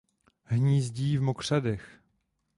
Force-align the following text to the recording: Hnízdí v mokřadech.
Hnízdí 0.43 1.17
v 1.17 1.21
mokřadech. 1.21 1.99